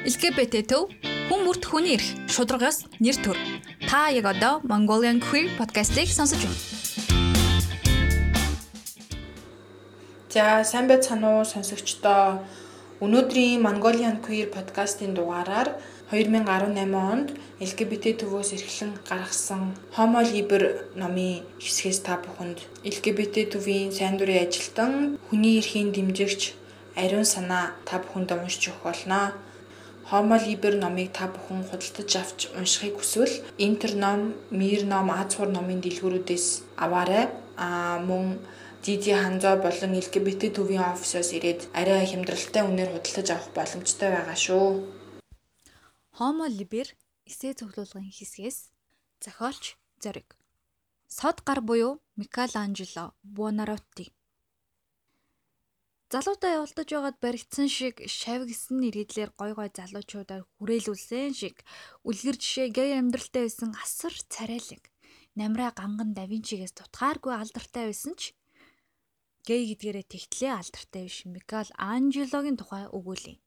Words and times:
LGBT 0.00 0.64
төв 0.64 0.88
хүн 1.28 1.42
бүрт 1.44 1.66
хүний 1.68 1.92
эрх 1.98 2.06
шударгаас 2.32 2.88
нэр 3.04 3.16
төр. 3.20 3.36
Та 3.84 4.08
яг 4.08 4.24
одоо 4.32 4.64
Mongolian 4.64 5.20
Queer 5.20 5.52
podcast-ийг 5.60 6.08
сонсож 6.08 6.40
байна. 6.40 6.56
За 10.32 10.64
сайн 10.64 10.88
байцгаана 10.88 11.36
уу 11.36 11.44
сонсогчдоо. 11.44 12.40
Өнөөдрийн 13.04 13.60
Mongolian 13.60 14.24
Queer 14.24 14.48
podcast-ийн 14.48 15.12
дугаараар 15.12 15.76
2018 16.08 16.96
онд 16.96 17.36
LGBT 17.60 18.24
төвөөс 18.24 18.56
эрхлэн 18.56 18.96
гаргасан 19.04 19.76
Homo 20.00 20.24
Liber 20.24 20.88
номын 20.96 21.44
хэсгээс 21.60 22.00
та 22.08 22.16
бүхэнд 22.24 22.64
LGBT 22.88 23.52
төвийн 23.52 23.92
сайн 23.92 24.16
дурын 24.16 24.48
ажилтан 24.48 25.20
хүний 25.28 25.60
эрхийн 25.60 25.92
дэмжигч 25.92 26.56
ариун 26.96 27.28
санаа 27.28 27.76
та 27.84 28.00
бүхэнд 28.00 28.32
уншиж 28.32 28.72
өгөх 28.72 28.88
болно. 28.88 29.36
Homo 30.10 30.34
Liber 30.34 30.74
номыг 30.74 31.14
та 31.14 31.30
бүхэн 31.30 31.62
худалдаж 31.70 32.10
авч 32.18 32.40
уншихыг 32.58 32.98
хүсвэл 32.98 33.46
Интер 33.62 33.94
ном, 33.94 34.34
Мир 34.50 34.82
ном, 34.82 35.06
Азхур 35.14 35.46
номын 35.46 35.78
дэлгүүрүүдээс 35.78 36.46
аваарай. 36.82 37.30
Аа 37.54 38.02
мөн 38.02 38.42
Диди 38.82 39.14
Ханзоо 39.14 39.62
болон 39.62 39.94
LGBT 40.02 40.50
төвийн 40.50 40.82
офисоос 40.82 41.30
ирээд 41.30 41.70
арай 41.78 42.10
хямдралтай 42.10 42.66
үнээр 42.66 42.90
худалдаж 42.90 43.28
авах 43.30 43.54
боломжтой 43.54 44.10
байгаа 44.10 44.34
шүү. 44.34 44.66
Homo 46.18 46.46
Liber 46.58 46.90
эсээ 47.30 47.54
цуглуулгын 47.62 48.10
хэсгээс 48.10 48.58
зохиолч 49.22 49.78
зориг. 50.02 50.34
Сод 51.06 51.38
гар 51.46 51.62
буюу 51.62 52.02
Микеланжело 52.18 53.14
Буонаротти 53.22 54.10
Залуудаа 56.10 56.58
явуулдаж 56.58 56.88
байгаад 56.90 57.18
баригдсан 57.22 57.68
шиг 57.70 58.02
шав 58.10 58.42
гисэн 58.42 58.82
ирээдлэр 58.82 59.30
гой 59.38 59.54
гой 59.54 59.70
залуучуудаар 59.70 60.42
хүрээлүүлсэн 60.58 61.30
шиг 61.38 61.62
үлгэр 62.02 62.34
жишээ 62.34 62.68
гей 62.74 62.98
амьдралтай 62.98 63.46
байсан 63.46 63.70
асар 63.78 64.10
царайлаг 64.26 64.90
намраа 65.38 65.70
ганган 65.70 66.10
давинчигээс 66.18 66.74
тутгааргүй 66.74 67.30
алдартай 67.30 67.94
байсан 67.94 68.18
ч 68.18 68.34
гей 69.46 69.70
гэдгээрээ 69.70 70.06
тэгтлээ 70.10 70.50
алдартай 70.50 71.02
биш 71.06 71.18
Микал 71.30 71.70
Анжелогийн 71.78 72.58
тухай 72.58 72.90
өгүүлээ. 72.90 73.38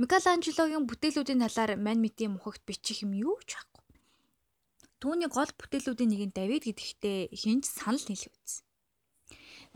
Микал 0.00 0.26
Анжелогийн 0.32 0.88
бүтээлүүдийн 0.88 1.44
талаар 1.44 1.76
мань 1.76 2.00
мэдийн 2.00 2.40
мухагт 2.40 2.64
бичих 2.64 3.04
юм 3.04 3.12
юу 3.12 3.36
ч 3.44 3.60
байхгүй. 3.60 3.84
Түүний 5.04 5.28
гол 5.28 5.52
бүтээлүүдийн 5.60 6.08
нэг 6.08 6.22
нь 6.24 6.36
Давид 6.40 6.64
гэдэгтээ 6.64 7.36
хинч 7.36 7.68
санал 7.68 8.00
үзсэн. 8.00 8.65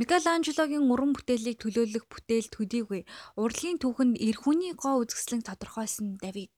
Микеланжелогийн 0.00 0.88
уран 0.88 1.12
бүтээлийг 1.12 1.60
төлөөлөх 1.60 2.08
бүтээл 2.08 2.48
төдийгүй 2.48 3.04
урлагийн 3.36 3.76
түүхэнд 3.76 4.16
эр 4.16 4.36
хүний 4.40 4.72
гоо 4.72 5.04
үзэсгэлэн 5.04 5.44
тодорхойлсон 5.44 6.16
Давид. 6.16 6.56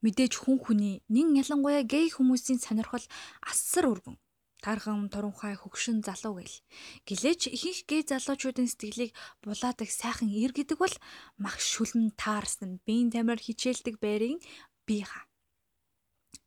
Мэдээж 0.00 0.40
хүн 0.40 0.56
хүний 0.64 1.04
нин 1.12 1.36
ялангуяа 1.36 1.84
гей 1.84 2.08
хүмүүсийн 2.08 2.56
сонирхол 2.56 3.04
асар 3.44 3.84
өргөн. 3.84 4.16
Тархан, 4.64 5.12
туранхай, 5.12 5.60
хөгшин 5.60 6.00
залуу 6.00 6.40
гэл. 6.40 6.56
Гэлээч 7.04 7.52
ихэнх 7.52 7.84
гей 7.84 8.00
залуучуудын 8.00 8.64
сэтгэлийг 8.64 9.12
булаадаг 9.44 9.92
сайхан 9.92 10.32
ир 10.32 10.56
гэдэг 10.56 10.80
бол 10.80 10.96
мах 11.36 11.60
шүлэн 11.60 12.16
таарсан, 12.16 12.80
биеийн 12.88 13.12
тамир 13.12 13.44
хичээлдэг 13.44 14.00
байрын 14.00 14.40
бие 14.88 15.04
хаа. 15.04 15.28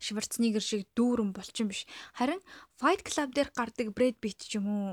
Шварцнигер 0.01 0.65
шиг 0.65 0.89
дүүрэн 0.97 1.29
булчин 1.29 1.69
биш. 1.69 1.85
Харин 2.17 2.41
Fight 2.79 3.05
Club 3.05 3.37
дээр 3.37 3.49
гардаг 3.53 3.93
Брэд 3.93 4.17
Питт 4.23 4.47
ч 4.49 4.57
юм 4.57 4.65
уу 4.67 4.89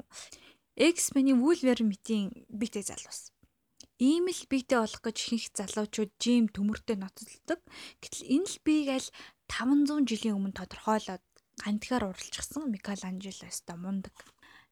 X-Men-ийн 0.77 1.45
Wolverine-ийн 1.45 2.49
биетэй 2.49 2.81
залуус. 2.81 3.29
Ийм 4.01 4.33
л 4.33 4.43
биетэй 4.49 4.81
болох 4.81 5.05
гэж 5.05 5.17
ихэнх 5.21 5.47
залуучууд 5.53 6.13
жим 6.17 6.49
төмөртэй 6.49 6.97
ноцолдог. 6.97 7.61
Гэтэл 8.01 8.25
энэ 8.41 8.49
л 8.49 8.59
биеийг 8.65 8.89
аль 8.97 9.11
500 9.53 10.09
жилийн 10.09 10.41
өмнө 10.41 10.57
тодорхойлоод 10.57 11.25
гантгаар 11.61 12.09
уралчихсан 12.09 12.73
Микеланжело 12.73 13.47
өстө 13.53 13.77
мундаг. 13.77 14.17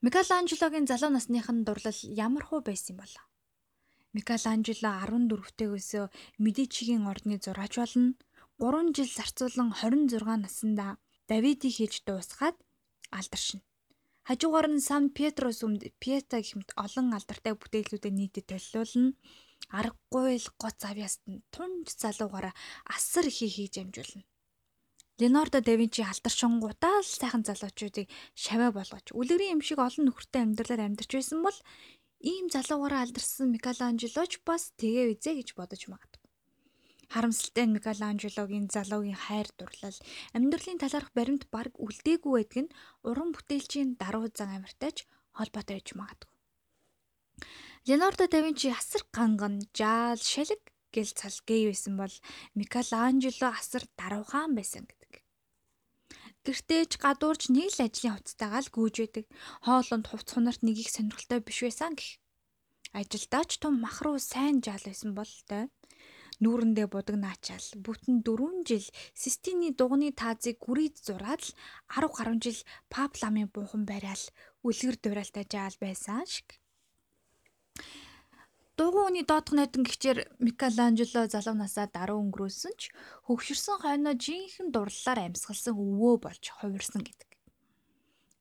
Микеланжелогийн 0.01 0.89
залуу 0.89 1.13
насных 1.13 1.53
нь 1.53 1.67
дурлал 1.69 2.01
ямар 2.09 2.45
хуу 2.49 2.65
байсан 2.65 2.97
юм 2.97 3.05
бол? 3.05 3.15
Микеланжело 4.17 4.91
14 5.05 5.53
тэйгөөсөө 5.61 6.05
Медичигийн 6.41 7.05
ордны 7.05 7.37
зураач 7.37 7.77
болно. 7.77 8.17
3 8.57 8.97
жил 8.97 9.11
зарцуулан 9.13 9.71
26 9.77 10.17
наснда 10.41 10.97
Давидыг 11.29 11.77
хийж 11.77 12.03
дуусгаад 12.09 12.57
алдаршина. 13.13 13.63
Хажуугаар 14.29 14.69
нь 14.71 14.85
Сан 14.89 15.05
Петрос 15.17 15.65
өмд 15.67 15.83
Пьета 16.03 16.39
гэмт 16.45 16.71
олон 16.85 17.07
алдартай 17.17 17.55
бүтээлүүдэд 17.57 18.15
нийтэд 18.17 18.47
толиулна. 18.53 19.17
Аргагүй 19.79 20.41
л 20.45 20.49
гоц 20.61 20.79
авьяаст 20.91 21.23
нь 21.31 21.45
тунж 21.55 21.87
залуугаараа 22.03 22.55
асар 22.97 23.25
ихийг 23.31 23.53
хийж 23.55 23.75
амжуулна. 23.83 24.25
Ленардо 25.21 25.61
да 25.61 25.73
Винчи 25.77 26.01
алдаршингуудаа 26.01 27.05
л 27.05 27.09
сайхан 27.21 27.45
залуучуудыг 27.45 28.09
шаваа 28.43 28.71
болгож 28.73 29.07
үлгэрийн 29.13 29.55
юм 29.57 29.63
шиг 29.65 29.79
олон 29.81 30.05
нөхөртэй 30.09 30.43
амьдралаар 30.43 30.83
амьдарч 30.89 31.11
байсан 31.13 31.41
бол 31.45 31.59
ийм 32.31 32.47
залуугаараа 32.55 33.05
алдарсан 33.05 33.53
Микеланжело 33.53 34.25
ч 34.31 34.41
бас 34.49 34.73
тэгээ 34.81 35.13
үзье 35.13 35.33
гэж 35.37 35.49
бодож 35.57 35.83
магадгүй. 35.93 36.20
Харамсалтай 37.11 37.67
нь 37.67 37.75
Микеланжелогийн 37.75 38.67
залуугийн 38.71 39.19
хайр 39.19 39.49
дурлал 39.59 39.99
амьдралын 40.37 40.79
талаарх 40.79 41.11
баримт 41.19 41.45
баг 41.51 41.75
үлдээгүй 41.85 42.33
байдаг 42.39 42.59
нь 42.65 42.75
уран 43.09 43.31
бүтээлчийн 43.35 43.99
даруй 43.99 44.31
зан 44.31 44.51
амиртайч 44.55 45.11
холбоотой 45.35 45.83
байж 45.83 45.89
магадгүй. 45.99 46.31
Леонардо 47.87 48.25
да 48.31 48.39
Винчи 48.45 48.71
асар 48.71 49.03
ганган, 49.17 49.55
жаал, 49.75 50.23
шалэг 50.33 50.63
гэл 50.95 51.11
цал 51.19 51.37
гей 51.49 51.67
байсан 51.67 51.95
бол 51.99 52.15
Микеланжело 52.55 53.49
асар 53.59 53.83
даруухан 53.99 54.55
байсан 54.55 54.87
гэдэг. 54.87 55.13
Гэртээч 56.47 56.93
гадуурч 57.03 57.43
нэг 57.51 57.75
л 57.75 57.85
ажлын 57.85 58.15
хувцастайгаа 58.17 58.63
л 58.65 58.75
гүйж 58.75 58.95
байдаг. 59.03 59.27
Хоолонд 59.67 60.07
хувц 60.09 60.29
хунарт 60.31 60.63
нэг 60.63 60.77
их 60.79 60.91
сонирхолтой 60.95 61.41
биш 61.43 61.59
байсан 61.67 61.99
гэх. 61.99 62.23
Ажилдаач 62.97 63.51
том 63.63 63.75
мах 63.83 63.99
руу 64.03 64.19
сайн 64.19 64.63
жаал 64.65 64.83
байсан 64.87 65.11
бол 65.15 65.33
той 65.51 65.71
нүүрэндээ 66.45 66.87
будагнаачаал 66.91 67.69
бүтэн 67.85 68.25
4 68.25 68.65
жил 68.69 68.87
Систиний 69.23 69.73
дугны 69.77 70.09
таазыг 70.21 70.57
гүрийд 70.65 70.97
зураад 71.07 71.41
л 71.45 71.55
10 71.93 72.17
гаруй 72.17 72.39
жил 72.45 72.61
Пап 72.93 73.13
ламын 73.21 73.49
буухан 73.53 73.85
барайл 73.85 74.25
үлгэр 74.65 74.97
дуурайлтаа 75.01 75.45
жаал 75.53 75.77
байсан 75.85 76.25
шиг. 76.25 76.49
Дугууны 78.81 79.23
доодох 79.29 79.55
найдан 79.57 79.85
гихчээр 79.85 80.19
Микеланжело 80.41 81.29
залуу 81.29 81.57
насаа 81.61 81.87
даруй 81.93 82.17
өнгөрөөсөн 82.25 82.75
ч 82.81 82.83
хөвгшөрсөн 83.29 83.77
хойноо 83.85 84.15
жинхэнэ 84.25 84.73
дурлалаар 84.73 85.21
амьсгалсан 85.29 85.77
өвөө 85.77 86.15
болж 86.25 86.45
хувирсан 86.57 87.05
гэдэг 87.05 87.30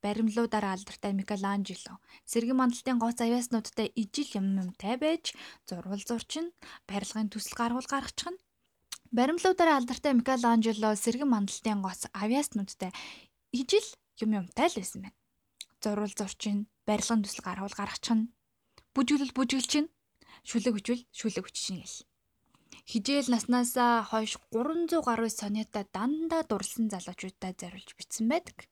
баримлуудаар 0.03 0.65
алдартай 0.73 1.13
Микеланжело 1.13 1.99
сэргэн 2.31 2.57
мандалтын 2.59 2.97
гоц 3.03 3.17
авьяаснуудтай 3.19 3.87
ижил 4.01 4.29
юм 4.39 4.45
юмтай 4.63 4.95
байж 4.97 5.35
зурвал 5.67 6.01
зурчин 6.09 6.45
барилгын 6.89 7.27
төсөл 7.29 7.55
гаргуул 7.59 7.87
гаргачих 7.89 8.31
нь 8.31 8.41
баримлуудаар 9.11 9.71
алдартай 9.77 10.13
Микеланжело 10.15 10.95
сэргэн 10.95 11.29
мандалтын 11.31 11.79
гоц 11.83 12.01
авьяаснуудтай 12.13 12.91
ижил 13.51 13.87
юм 14.23 14.31
юмтай 14.39 14.67
л 14.71 14.79
байсан 14.79 15.01
байна. 15.03 15.17
Зурвал 15.83 16.13
зурчин 16.15 16.67
барилгын 16.87 17.23
төсөл 17.23 17.43
гаргуул 17.43 17.75
гаргачих 17.75 18.15
нь 18.15 18.29
бүжиглэл 18.95 19.35
бүжиглчин 19.35 19.85
шүлэг 20.47 20.73
хүчвэл 20.75 21.03
шүлэг 21.11 21.43
хүччин 21.43 21.83
гэл. 21.83 22.07
Хижээл 22.89 23.29
наснаасаа 23.29 24.01
хойш 24.09 24.39
300 24.49 25.05
гаруй 25.07 25.29
сонёта 25.29 25.85
дандаа 25.93 26.41
дурлсан 26.49 26.89
залуучуудаа 26.89 27.51
зориулж 27.59 27.93
бичсэн 27.97 28.25
байдаг. 28.31 28.65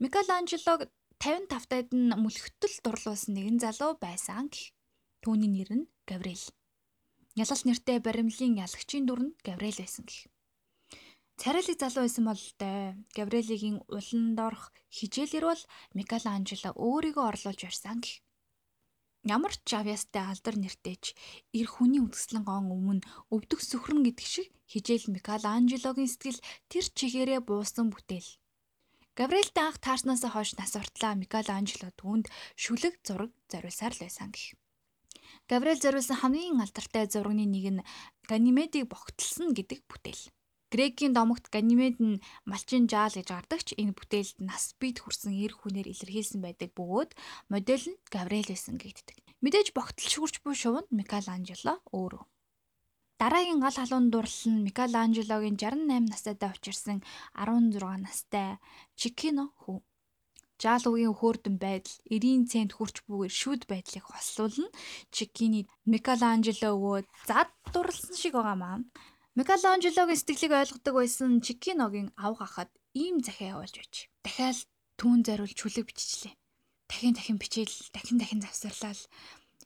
Микеланжелог 0.00 0.88
55 1.20 1.68
таад 1.68 1.88
нь 1.92 2.16
мөлхөтөл 2.16 2.76
дурлуулсан 2.80 3.36
нэгэн 3.36 3.60
залуу 3.60 4.00
байсан 4.00 4.48
гэх. 4.48 4.72
Түүний 5.20 5.52
нэр 5.52 5.70
нь 5.76 5.90
Гавриэл. 6.08 6.48
Ялалт 7.36 7.64
нэртэй 7.68 8.00
баримлын 8.00 8.56
ялагчийн 8.64 9.04
дүр 9.04 9.20
нь 9.28 9.36
Гавриэл 9.44 9.84
байсан 9.84 10.08
гэх. 10.08 10.32
Царайлаг 11.36 11.76
залуу 11.76 12.08
байсан 12.08 12.24
бол 12.24 12.44
тэ 12.56 12.96
Гавриэлигийн 13.12 13.84
улан 13.92 14.24
дорх 14.40 14.72
хижээлэр 14.88 15.44
бол 15.44 15.62
Микеланжело 15.92 16.72
өөрийгөө 16.80 17.24
орлуулж 17.28 17.60
барьсан 17.60 18.00
гэх. 18.00 18.24
Ямар 19.28 19.52
ч 19.52 19.68
авьяастай 19.76 20.24
алдар 20.24 20.56
нэртэйч 20.56 21.12
эр 21.52 21.68
хүний 21.68 22.00
үтгслэн 22.00 22.48
гон 22.48 22.72
өмнө 22.72 23.04
өвдөх 23.28 23.60
сөхрөн 23.60 24.00
гэдэг 24.00 24.24
шиг 24.32 24.48
хижээл 24.64 25.12
Микеланжелогийн 25.12 26.08
сэтгэл 26.08 26.40
тэр 26.72 26.84
чигээрээ 26.88 27.40
буусан 27.44 27.92
бүтээл. 27.92 28.40
Гавриэлтэй 29.18 29.64
анх 29.66 29.78
таарснаас 29.82 30.22
хойш 30.22 30.54
нас 30.54 30.72
уртлаа 30.78 31.18
Микеланжело 31.18 31.90
түүнд 31.98 32.30
шүлэг 32.54 32.94
зураг 33.02 33.34
зориулсаар 33.50 33.94
л 33.94 34.02
байсан 34.06 34.30
гэх. 34.30 34.54
Гавриэл 35.50 35.82
зориулсан 35.82 36.22
хамгийн 36.22 36.62
алдартай 36.62 37.10
зурагны 37.10 37.46
нэг 37.46 37.66
нь 37.74 37.84
Ганимедийг 38.30 38.86
богтолсон 38.86 39.50
гэдэг 39.50 39.82
бүтээл. 39.90 40.30
Грекийн 40.70 41.10
домогт 41.10 41.50
Ганимед 41.50 41.98
нь 41.98 42.22
малчин 42.46 42.86
жаал 42.86 43.10
гэж 43.10 43.26
гардаг 43.34 43.60
ч 43.66 43.74
энэ 43.74 43.98
бүтээлд 43.98 44.38
нас 44.38 44.78
бид 44.78 45.02
хүрсэн 45.02 45.34
эр 45.34 45.58
хүнээр 45.58 45.90
илэрхийлсэн 45.90 46.38
байдаг 46.46 46.70
бөгөөд 46.78 47.10
модель 47.50 47.86
нь 47.90 47.98
Гавриэл 48.14 48.54
байсан 48.54 48.78
гэгддэг. 48.78 49.18
Мэдээж 49.42 49.74
богтол 49.74 50.06
шүрч 50.06 50.38
буй 50.46 50.54
шувууд 50.54 50.86
Микеланжело 50.94 51.82
өөрөө. 51.90 52.22
Дараагийн 53.20 53.60
гал 53.60 53.76
халуун 53.76 54.08
дурлал 54.08 54.48
нь 54.48 54.64
Микеланжелогийн 54.66 55.56
68 55.60 56.08
настайдаа 56.08 56.56
учирсан 56.56 57.04
16 57.36 58.00
настай 58.00 58.56
Чикино 58.96 59.52
хүү. 59.60 59.84
Жаал 60.56 60.84
үгийн 60.88 61.12
хөөрдөн 61.12 61.56
байдал 61.60 61.96
90 62.08 62.48
цент 62.48 62.72
хүрч 62.72 62.96
бүгээр 63.04 63.34
шүд 63.40 63.62
байдлыг 63.68 64.04
хослуулна. 64.08 64.72
Чикини 65.12 65.68
Микеланжело 65.92 66.68
өвөө 66.76 66.98
зад 67.28 67.52
дурлсан 67.72 68.16
шиг 68.16 68.32
байгаамаа. 68.40 68.88
Микеланжелогийн 69.36 70.20
сэтгэлийг 70.20 70.52
ойлгодог 70.56 70.94
байсан 70.96 71.44
Чикиногийн 71.44 72.08
ав 72.16 72.40
хахад 72.40 72.72
ийм 72.96 73.20
захиа 73.20 73.52
явуулж 73.52 73.76
байж. 73.76 73.94
Дахиад 74.24 74.64
түүн 74.96 75.20
зариул 75.28 75.52
чүлэг 75.60 75.92
биччихлээ. 75.92 76.40
Дахин 76.88 77.14
дахин 77.14 77.38
бичээл, 77.38 77.76
дахин 77.92 78.16
дахин 78.16 78.40
завсарлал 78.40 79.02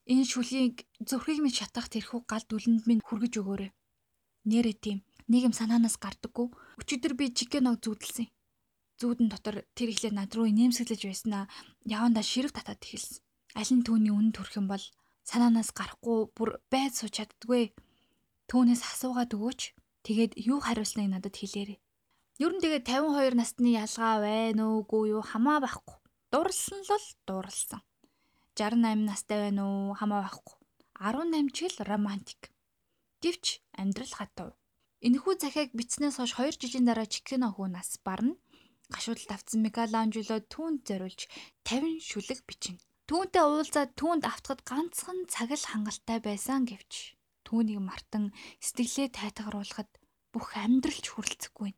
Энэ 0.04 0.28
шүлгийг 0.28 0.84
зүрхийг 1.00 1.40
минь 1.40 1.56
шатах 1.56 1.88
тэрхүү 1.88 2.28
гал 2.28 2.44
дүлэнд 2.44 2.84
минь 2.84 3.00
хүргэж 3.00 3.40
өгөөрэй. 3.40 3.70
Нэрээ 4.44 4.76
тийм. 4.76 4.98
Нэг 5.32 5.48
юм 5.48 5.54
санаанаас 5.56 5.96
гардаггүй. 5.96 6.52
Өчигдөр 6.76 7.16
би 7.16 7.32
чикеног 7.32 7.80
зүүдэлсэн. 7.80 8.28
Зүүдэн 9.00 9.32
дотор 9.32 9.64
тэр 9.72 9.88
ихлээр 9.88 10.12
над 10.12 10.36
руу 10.36 10.44
нэмсэглэж 10.44 11.02
байснаа 11.08 11.48
явандаа 11.88 12.20
ширэг 12.20 12.52
татаад 12.52 12.84
эхэлсэн. 12.84 13.24
Аль 13.56 13.72
нь 13.72 13.80
түүний 13.80 14.12
үнэн 14.12 14.36
төрх 14.36 14.60
юм 14.60 14.68
бол 14.68 14.84
санаанаас 15.24 15.72
гарахгүй 15.72 16.28
бүр 16.36 16.60
байд 16.68 16.92
сууж 16.92 17.24
чаддгүй. 17.24 17.72
Түүнээс 18.52 18.84
асуугаад 18.84 19.32
өгөөч. 19.32 19.72
Тэгээд 20.04 20.32
юу 20.44 20.60
хариулсныг 20.60 21.08
надад 21.08 21.32
хэлээрэй. 21.32 21.80
Ер 22.44 22.52
нь 22.52 22.60
тэгээд 22.60 22.84
52 22.84 23.40
насны 23.40 23.72
ялгаа 23.72 24.20
байна 24.20 24.68
уугүй 24.68 25.16
юу 25.16 25.24
хамаа 25.24 25.64
байхгүй. 25.64 25.96
Дурлсан 26.28 26.84
л 26.84 27.08
дурлсан. 27.24 27.80
68 28.54 29.02
настай 29.10 29.38
байна 29.50 29.62
уу 29.66 29.98
хамаа 29.98 30.22
байхгүй. 30.30 30.58
18 31.02 31.50
ч 31.50 31.58
л 31.74 31.82
романтик. 31.90 32.54
Гэвч 33.18 33.58
амьдрал 33.74 34.14
хатав. 34.14 34.48
Энэхүү 35.02 35.34
захиаг 35.42 35.74
бичснээс 35.74 36.16
хойш 36.22 36.38
2 36.38 36.62
жилийн 36.62 36.86
дараа 36.86 37.10
Чикино 37.10 37.50
хүү 37.50 37.68
нас 37.74 37.98
барна. 38.06 38.38
Гашуудалд 38.94 39.30
авсан 39.34 39.60
Микеланжело 39.66 40.38
түүнд 40.52 40.86
зориулж 40.86 41.26
50 41.66 41.98
шүлэг 41.98 42.40
бичнэ. 42.46 42.78
Түүнтэй 43.10 43.42
уулзаад 43.44 43.90
түүнд 44.00 44.24
автахад 44.24 44.62
ганцхан 44.64 45.26
цаг 45.28 45.50
л 45.52 45.68
хангалттай 45.68 46.18
байсан 46.24 46.64
гэвч 46.64 47.18
түүнийг 47.44 47.80
мартан 47.84 48.32
сэтгэлээ 48.64 49.08
тайтгаруулахад 49.12 49.90
бүх 50.32 50.56
амьдралч 50.56 51.06
хүрэлцэхгүй. 51.12 51.76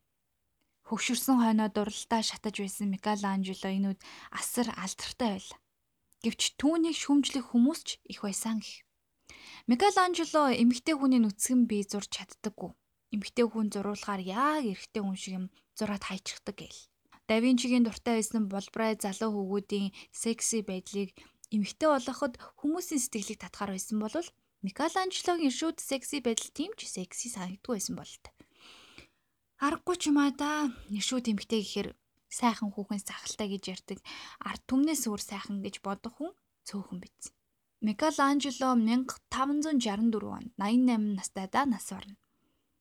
Хөвшөрсөн 0.87 1.37
хойноо 1.43 1.69
дурлалтаа 1.75 2.23
шатаж 2.23 2.63
байсан 2.63 2.95
Микеланжело 2.95 3.69
энүүд 3.75 3.99
асар 4.31 4.71
алдартай 4.79 5.31
байлаа. 5.35 5.61
Гэвч 6.27 6.59
түүнийг 6.59 6.99
шүмжлэх 6.99 7.55
хүмүүс 7.55 7.81
ч 7.87 7.89
их 8.11 8.27
байсан 8.27 8.59
гэх. 8.59 8.83
Микеланжело 9.71 10.51
эмэгтэй 10.51 10.99
хүний 10.99 11.23
нүцгэн 11.23 11.71
бие 11.71 11.87
зурж 11.87 12.11
чаддаггүй. 12.11 12.75
Эмэгтэй 13.15 13.47
хүн 13.47 13.71
зуруулахаар 13.71 14.23
яг 14.27 14.67
эрэгтэй 14.67 15.03
хүн 15.07 15.15
шиг 15.15 15.35
юм 15.39 15.47
зураад 15.79 16.03
хайчихдаг 16.03 16.59
гээл. 16.59 16.83
Да 17.31 17.39
Винчигийн 17.39 17.87
дуртай 17.87 18.19
байсан 18.19 18.51
болбрай 18.51 18.99
залуу 18.99 19.31
хөвгүүдийн 19.39 19.95
секси 20.11 20.67
байдлыг 20.67 21.15
эмэгтэй 21.55 21.89
болгоход 21.95 22.35
хүмүүсийн 22.59 22.99
сэтгэлийг 23.07 23.39
татахаар 23.47 23.79
байсан 23.79 24.03
бол 24.03 24.19
Микеланжелогийн 24.67 25.55
шүүд 25.55 25.79
секси 25.79 26.19
байдал 26.27 26.51
тийм 26.51 26.75
ч 26.75 26.91
секси 26.91 27.31
санагдгүй 27.31 27.79
байсан 27.79 27.95
болтой. 27.95 28.35
Аргагүй 29.63 29.95
ч 29.95 30.11
юм 30.11 30.19
аа 30.19 30.35
да. 30.35 30.75
Нэршүүд 30.91 31.31
эмэгтэй 31.31 31.63
гэхээр 31.63 31.89
сайхан 32.29 32.71
хүүхэн 32.73 33.01
сахалтай 33.03 33.49
гэж 33.53 33.65
ярьдаг 33.75 33.99
ард 34.43 34.63
түмнээс 34.69 35.03
өөр 35.07 35.23
сайхан 35.23 35.63
гэж 35.65 35.81
бодох 35.87 36.15
хүн 36.19 36.33
цөөхөн 36.67 36.99
биз. 37.03 37.31
Микеланжело 37.87 38.75
1564 38.75 40.37
онд 40.37 40.49
88 40.59 41.19
настайдаа 41.19 41.65
нас 41.69 41.87
орно. 41.93 42.17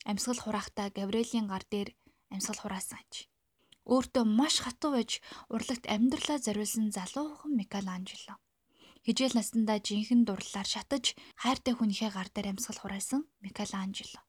Амьсгал 0.10 0.40
хураахтаа 0.42 0.90
Гавриэлийн 0.90 1.48
гар 1.52 1.64
дээр 1.70 1.90
амьсгал 2.34 2.60
хураасан 2.62 3.00
аж. 3.04 3.28
Өөртөө 3.86 4.24
маш 4.26 4.56
хатуу 4.66 4.98
байж 4.98 5.22
урлагт 5.54 5.86
амьдралаа 5.86 6.40
зориулсан 6.42 6.90
залуухан 6.96 7.54
Микеланжело. 7.60 8.40
Хижээл 9.06 9.38
наснда 9.38 9.78
жинхэнэ 9.78 10.26
дурлалаар 10.26 10.66
шатаж 10.66 11.14
хайртай 11.38 11.74
хүнийхээ 11.78 12.12
гар 12.18 12.30
дээр 12.34 12.58
амьсгал 12.58 12.80
хураасан 12.82 13.22
Микеланжело. 13.46 14.22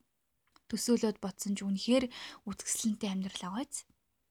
Төсөөлөд 0.69 1.17
бодсон 1.25 1.57
ч 1.57 1.65
үнэхээр 1.65 2.05
үтгсэлэнтэй 2.45 3.09
амьдрал 3.15 3.43
аваач 3.49 3.87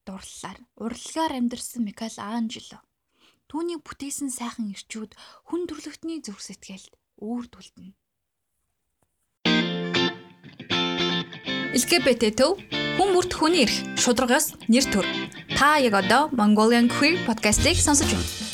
дурлалаар 0.06 0.58
урлагаар 0.78 1.32
амьдарсан 1.36 1.82
Микеланжело. 1.82 2.78
Түүний 3.50 3.78
бүтээсэн 3.82 4.30
сайхан 4.30 4.70
ирчүүд 4.70 5.18
хүн 5.50 5.66
төрлөختний 5.66 6.22
зүрх 6.22 6.42
сэтгэлд 6.42 6.94
үүр 7.18 7.44
түлдэнэ. 7.50 7.94
LGBT 11.76 12.32
төв 12.38 12.56
хүн 12.96 13.10
бүрт 13.12 13.32
хүний 13.36 13.66
эрх 13.66 13.76
шударгаас 14.00 14.56
нэр 14.70 14.86
төр. 14.88 15.06
Та 15.58 15.76
яг 15.82 15.94
одоо 15.98 16.32
Mongolian 16.32 16.88
Queer 16.88 17.20
podcast-ийг 17.28 17.76
сонсож 17.76 18.08
байна. 18.14 18.45